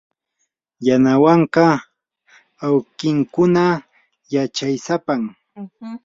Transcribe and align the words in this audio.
yanawanka 0.87 1.65
awkinkuna 2.65 3.65
yachaysapam. 4.33 5.21